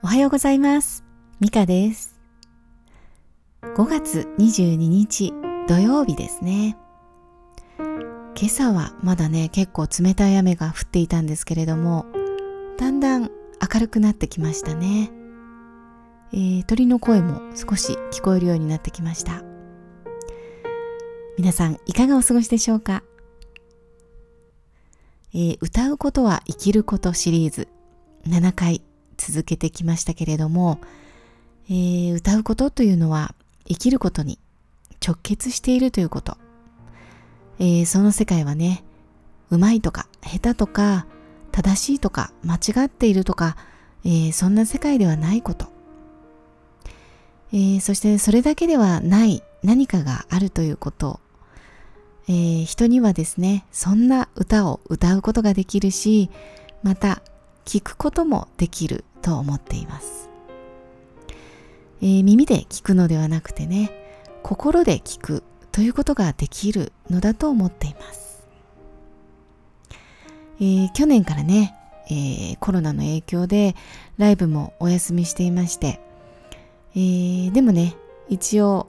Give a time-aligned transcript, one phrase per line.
[0.00, 1.04] おはようございます。
[1.40, 2.20] ミカです。
[3.62, 5.34] 5月22日
[5.66, 6.76] 土曜日ですね。
[7.78, 12.06] 今朝はまだね、結構冷たい雨が降っていたんですけれども、
[12.78, 15.10] だんだん明るくなってきましたね。
[16.32, 19.42] えー鳥の声も少し聞こえるようになってきました。
[21.36, 23.02] 皆さん、いかがお過ごしでしょうか、
[25.34, 27.66] えー歌うことは生きることシリーズ
[28.28, 28.82] 7回
[29.18, 30.78] 続けてきましたけれども、
[31.68, 33.34] えー歌うことというのは
[33.66, 34.38] 生きることに
[35.06, 36.38] 直結しているということ。
[37.58, 38.84] えーその世界はね、
[39.50, 41.06] うまいとか下手とか
[41.52, 43.56] 正しいとか間違っているとか、
[44.04, 45.66] えーそんな世界ではないこと。
[47.52, 51.20] えーそしてそれだけではない何かがあるということ。
[52.28, 56.30] えー人にはですね、そんな歌を歌うことができるし、
[56.82, 57.22] また
[57.64, 60.30] 聞くこともできると思っています。
[62.00, 63.90] えー耳で聞くのではなくてね、
[64.42, 68.46] 心で聞くということができるのだと思っています。
[70.60, 71.74] えー去年からね、
[72.06, 73.76] えーコロナの影響で
[74.16, 76.00] ライブもお休みしていまして、
[76.94, 77.96] えーでもね、
[78.30, 78.88] 一応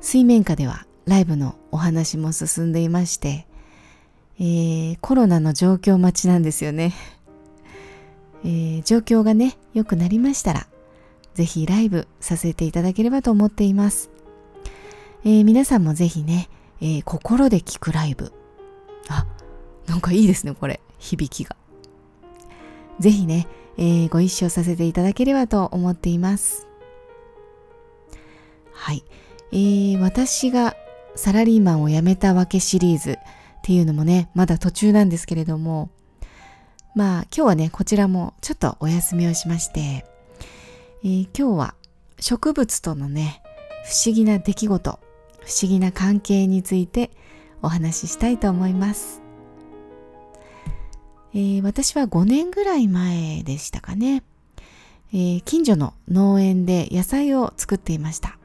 [0.00, 3.46] 水面下ではライブのお話も進んでいまして、
[4.38, 6.94] えーコロナの状況待ちなんですよね。
[8.44, 10.66] えー状況がね、良くなりましたら、
[11.34, 14.10] ぜひライブさせていただければと思っています。
[15.24, 16.48] えー皆さんもぜひね、
[16.80, 18.32] えー心で聞くライブ。
[19.08, 19.26] あ、
[19.86, 20.80] なんかいいですね、これ。
[20.98, 21.56] 響きが。
[23.00, 26.66] ぜひね、えご一緒させていただければと思っています。
[28.72, 29.04] はい。
[29.52, 30.76] えー私が
[31.16, 33.16] サラリーマンを辞めたわけシリーズっ
[33.62, 35.90] ていうのもね、まだ途中なんですけれども、
[36.94, 40.06] まあ今日はね、こちらもちょっとお休みをしまして、
[41.02, 41.74] えー今日は
[42.20, 43.42] 植物とのね、
[43.84, 45.00] 不思議な出来事、
[45.40, 47.10] 不思議な関係について
[47.62, 49.22] お話ししたいと思います。
[51.34, 54.22] えー私は5年ぐらい前でしたかね、
[55.12, 58.38] えー近所の農園で野菜を作っていました。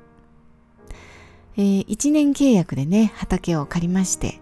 [1.56, 4.40] え1年契約でね、畑を借りまして、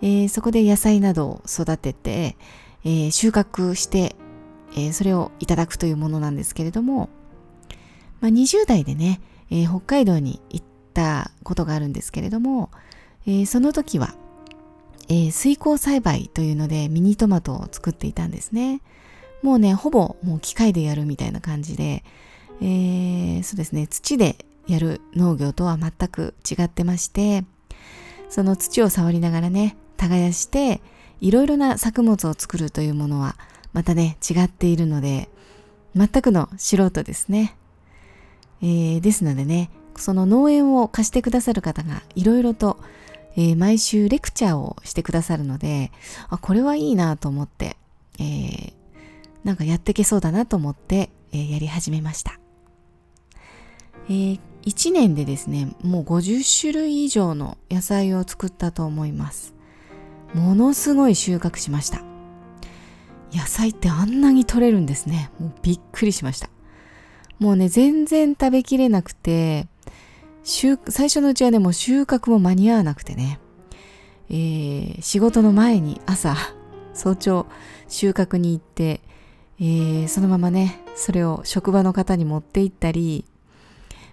[0.00, 2.36] えーそこで野菜などを育てて、
[2.84, 4.16] えー収穫して、
[4.72, 7.08] えーそれをいただくというものなんですけれども、
[8.20, 9.20] まあ、20代でね、
[9.50, 12.70] えー北海道に行ったことがあるんですけれども、
[13.26, 14.14] えその時は、
[15.08, 18.80] え水耕栽培というのでミニトマトを作っていたんですね。
[19.42, 22.04] もうね、ほぼもう機械でやるみたいな感じで、
[22.60, 24.36] えそうですね、土で
[24.68, 27.44] やる農業とは全く違ってまして、
[28.28, 30.80] その土を触りながらね、耕して、
[31.22, 33.36] いろいろな作物を作るというものは、
[33.72, 35.30] またね、違っているので、
[35.94, 37.56] 全くの素人ですね。
[38.60, 42.76] えーですのでね、その農園を貸してくださる方がいろいろと、
[43.36, 45.92] えー毎週レクチャーをしてくださるので、
[46.28, 47.76] あ、これはいいなと思って、
[48.18, 48.72] えー
[49.44, 52.40] なんかやってけそうだなと思って、えーやり始めました。
[54.08, 59.54] えー1年でですね、もう50種類以上の野菜を作ったと思います。
[60.34, 62.02] ものすごい収穫しました。
[63.32, 65.30] 野菜ってあんなに取れるんですね。
[65.38, 66.50] もうびっくりしました。
[67.38, 69.66] もうね、全然食べきれなくて、
[70.44, 73.40] 最初のうちはね、もう収穫も間に合わなくてね、
[74.28, 76.36] えー仕事の前に朝、
[76.94, 77.46] 早朝
[77.88, 79.00] 収穫に行って、
[79.58, 83.24] えーそのままね、それを職場の方に持って行ったり、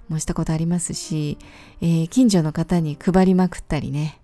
[0.08, 1.38] もしたことありますし、
[1.82, 4.20] えー近所の方に配りまくったりね、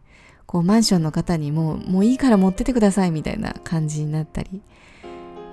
[0.45, 4.61] こうマンションの方にももういいから持っててくださいみたいな感じになったり、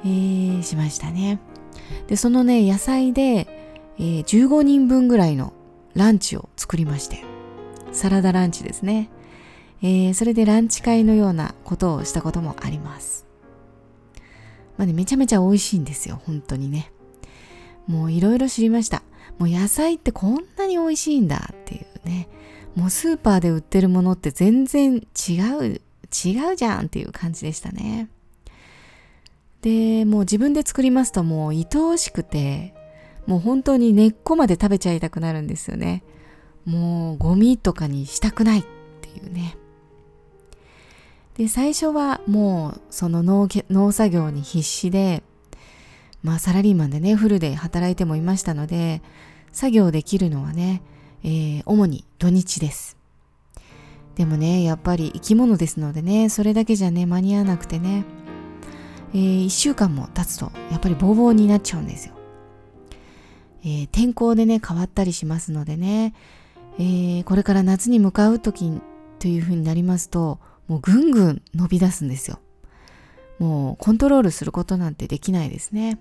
[0.05, 1.41] えーしましたね。
[2.07, 3.47] で、そのね、野菜で、
[3.99, 5.53] えー15人分ぐらいの
[5.95, 7.23] ランチを作りまして、
[7.93, 9.11] サラダランチですね。
[9.83, 13.27] えーそれでランチ会のようなことをしたこともあります。
[14.77, 16.93] まあね、めちゃめちゃ美味しいんですよ、本当にね。
[17.87, 19.03] もういろいろ知りました。
[19.39, 22.29] もう野菜ってこんなに美味しいんだっていうね。
[22.75, 25.81] もうスーパーで売ってるものって全然違う、
[26.25, 28.09] 違うじゃんっていう感じでしたね。
[29.61, 32.75] で、もう自分で作りますともう愛おしくて、
[33.27, 36.03] もう本当に根っこまで食べちゃいたくなるんですよね。
[36.65, 38.65] もうゴミとかにしたくないっ
[39.01, 39.57] ていうね。
[41.37, 45.23] で、最初はもうその農農作業に必死で、
[46.23, 49.03] まあサラリーマンでね、フルで働いてもいましたので、
[49.53, 50.83] 作業できるのはね、
[51.25, 52.97] えー主に土日です。
[54.15, 58.05] でもね、やっぱり生き物ですのでね、それだけじゃね、間に合わなくてね、
[59.15, 62.15] えー、1週間も経つと、やっぱりボーボーになっちゃうんですよ。
[63.65, 66.15] えー、天候でね変わったりしますのでね、
[66.79, 68.81] えー、これから夏に向かう時
[69.19, 72.41] という風になりますともうぐんぐん伸び出すんですよ
[73.39, 75.99] もうコントロールすることなんてできないですね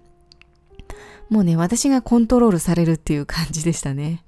[1.30, 4.24] もうね私がコントロールされるっていう感じでしたね、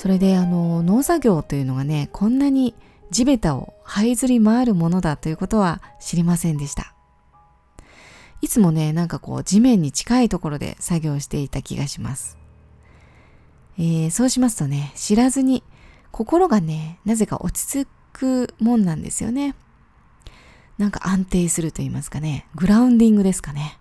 [0.00, 2.74] それであの農作業というのがねこんなに
[3.10, 6.94] 地べたを這いずり回るものだということは知りませんでした
[8.40, 12.38] いつもね、なんかこう地面に近いところで作業していた気がします。
[13.78, 15.62] えー、そうしますとね、知らずに
[16.10, 19.54] 心がね、なぜか落ち着くもんなんですよね。
[20.78, 23.78] なんか安定すると言いますかね、グラウンディングですかね。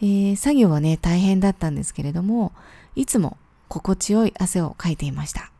[0.00, 2.52] えー、作業はね、大変だったんですけれども、
[2.94, 3.36] いつも
[3.80, 5.50] 心地よい汗をかいていました。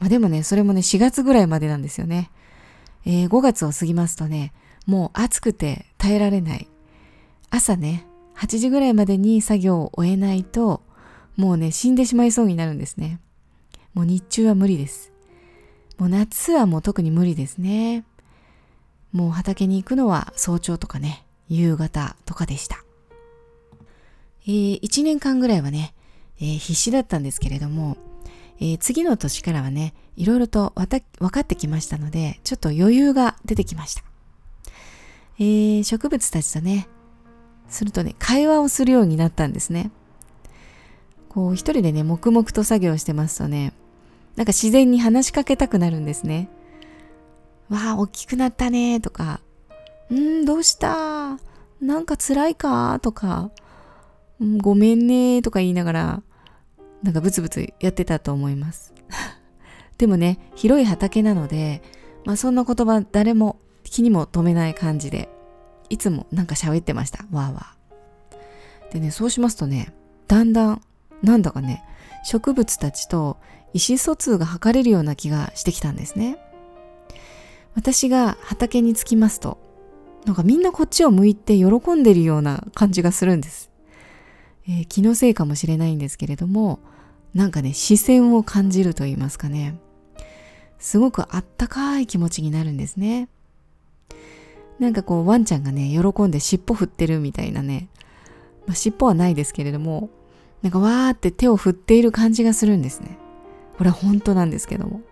[0.00, 2.30] まあ、でもね、それもね、4月ぐらいまでなんですよね。
[3.06, 4.52] えー、5月を過ぎますとね、
[4.86, 6.68] もう暑くて耐えられない。
[7.50, 8.04] 朝ね、
[8.36, 10.82] 8時ぐらいまでに作業を終えないと、
[11.36, 13.20] もうね、死んでしまいそうになるんですね。
[13.92, 15.12] もう日中は無理です。
[15.98, 18.04] もう夏はもう特に無理ですね。
[19.12, 22.84] もう畑に行くのは早朝とかね、夕方とかでした。
[24.46, 25.93] えー、1年間ぐらいはね、
[26.40, 27.96] えー、必死だったんですけれども、
[28.60, 34.02] えー、次の年からはね、いろいろとわた分かってきましたので、ちょっと余裕が出てきました。
[35.38, 36.88] えー、植物たちとね、
[37.68, 39.90] するとね、会話をするようになったんですね。
[41.28, 43.72] こう一人でね、黙々と作業してますとね、
[44.36, 46.48] なんか自然に話しかけたくなるんですね。
[47.68, 49.40] わあ、大きくなったねとか、
[50.12, 51.38] んどうした？
[51.80, 53.00] なんか辛いか？
[53.00, 53.50] とか、
[54.40, 56.22] ごめんねとか言いながら、
[57.02, 58.92] なんかブツブツやってたと思います。
[59.98, 61.82] でもね、広い畑なので、
[62.24, 65.28] まあそんな言葉誰も気にも留めない感じで、
[65.90, 67.24] いつもなんか喋ってました。
[67.30, 68.92] わーわー。
[68.92, 69.92] でね、そうしますとね、
[70.28, 70.82] だんだん、
[71.22, 71.84] なんだかね、
[72.24, 73.36] 植物たちと
[73.72, 76.38] 意思疎通が図れるような気がしてきたんですね。
[77.74, 79.58] 私が畑に着きますと、
[80.24, 83.70] なんかみんなこっちを向いて喜んでるような感じがするんです。
[84.66, 86.80] えー、気のせいかもしれないんですけれども、
[87.34, 89.78] なんかね、視線を感じると言いますかね。
[90.78, 93.28] すごくあったかい気持ちになるんですね。
[94.78, 97.88] なんかこうワンちゃんがね、喜んで尻尾振ってるみたいなね、
[98.66, 100.10] まあ、尻尾はないですけれども、
[100.62, 103.18] なんかわーって手を振っている感じがするんですね。
[103.76, 105.02] これは本当なんですけども。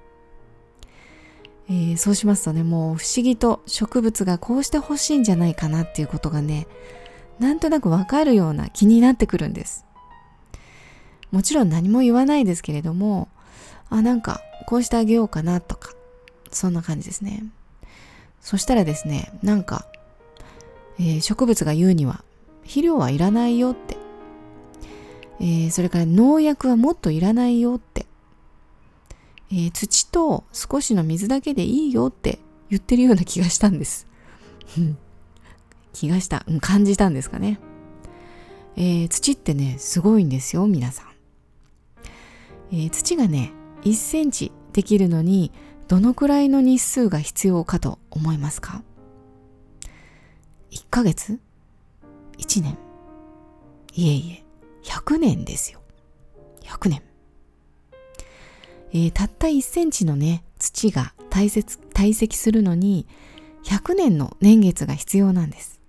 [1.69, 6.67] えー、そうしますとね、もう不思議と植物がこうしてほしいんじゃないかなっていうことがね、
[7.39, 9.85] なんとなくわかるような気になってくるんです。
[11.31, 13.29] もちろん何も言わないですけれども、
[13.89, 15.93] あ、なんかこうしてあげようかなとか、
[16.51, 17.45] そんな感じですね。
[18.41, 19.87] そしたらですね、なんか、
[20.99, 22.25] えー、植物が言うには、
[22.63, 23.97] 肥料はいらないよって、
[25.41, 28.07] えー、それから農薬はもっといらないよって、
[29.51, 32.39] えー、土と少しの水だけでいいよって
[32.71, 34.07] 言ってるような気がしたんです。
[35.93, 37.59] 気がした、うん、感じたんですかね。
[38.77, 41.07] えー、土ってね、すごいんですよ、皆さん。
[42.73, 43.53] えー、土がね、
[43.83, 45.53] 1センチできるのに
[45.89, 48.83] どのくらいの日数が必要かと思いますか
[50.71, 51.39] ?1 ヶ月
[52.39, 52.79] ?1 年？
[53.95, 54.45] いえいえ、
[54.85, 55.83] 100年ですよ。
[56.63, 57.03] 100年。
[58.95, 63.07] えー、たった1センチのね、土が堆積堆積するのに
[63.65, 65.82] 100年の年月が必要なんです。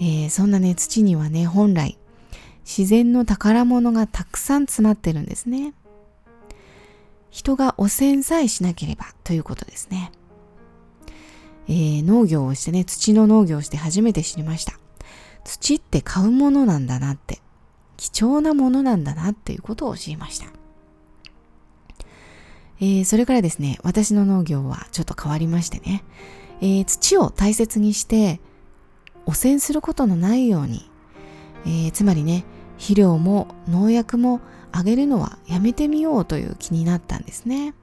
[0.00, 1.98] えー、そんなね、土にはね、本来
[2.68, 5.72] 自然の宝物がたくさん詰まってるんですね。
[7.30, 10.12] 人が汚染さえしなければということですね。
[11.66, 14.78] えー、農業をしてね、土の農業をして初めて知りました。
[15.44, 17.40] 土って買うものなんだなって、
[17.96, 20.46] 貴重なものなんだなっていうことを知りました。
[22.80, 26.04] えー、それからですね、私の農業はちょっと変わりましてね、
[26.60, 28.40] えー、土を大切にして、
[29.28, 30.90] 汚染することのないように、
[31.66, 32.46] えー、つまりね、
[32.78, 34.40] 肥料も農薬も
[34.72, 37.74] あげるのはやめてみようという気になったんですね。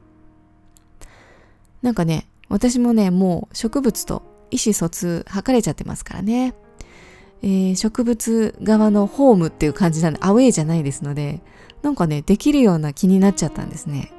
[1.84, 6.56] なんかね、私もね、もう植物と意思疎通図れちゃってますからね。
[7.44, 11.44] えー、植物側のホームっていう感じなんで、アウェイじゃないですので、
[11.84, 14.12] なんかね、できるような気になっちゃったんですね。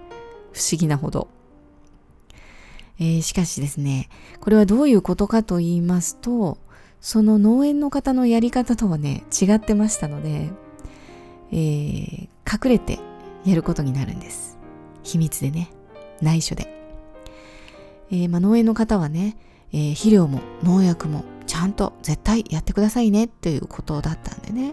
[0.53, 1.27] 不思議なほど。
[3.01, 4.09] えー、しかしですね、
[4.41, 6.59] これはどういうことかと言いますと、
[7.01, 10.51] その農園の方のやり方とはね、違ってましたので、
[11.53, 12.99] えー、隠れて
[13.45, 14.59] やることになるんです。
[15.03, 15.71] 秘密でね、
[16.21, 16.75] 内緒で。
[18.11, 19.37] えー、まあ、農園の方はね、
[19.73, 24.73] えー、肥料も農薬もちゃんと絶対やってくださいねっていうことだったんでね。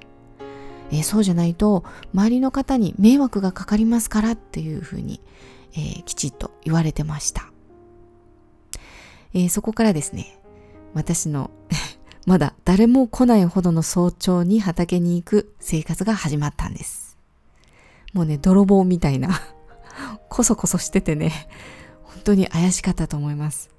[0.92, 5.22] えー、そうじゃないと周りの方に迷惑がかかりますからっていうふうに、
[5.74, 7.52] えー、きちっと言われてました。
[9.34, 10.40] えー、そこからですね、
[10.94, 11.50] 私の
[12.26, 17.18] まだ誰も来ないほどの早朝に畑に行く生活が始まったんです。
[18.14, 19.30] もうね、泥棒みたいな
[20.30, 21.32] こそこそしててね、
[22.04, 23.72] 本当に怪しかったと思います。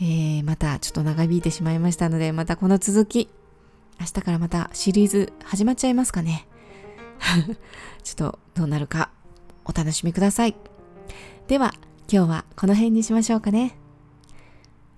[0.00, 3.28] えー、またちょっと長引いてしまいましたので、またこの続き、
[4.00, 6.46] 明日からまたシリーズ始まっちゃいますかね。
[8.02, 9.10] ちょっとどうなるか
[9.64, 10.56] お楽しみください。
[11.46, 11.72] では
[12.10, 13.76] 今日はこの辺にしましょうかね。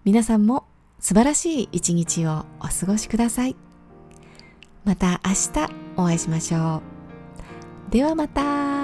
[0.05, 0.67] 皆さんも
[0.99, 3.57] 素晴らしい一日をお過ごしください。
[4.85, 6.83] また明日お会いしましょ
[7.88, 7.93] う。
[7.93, 8.75] ではまた。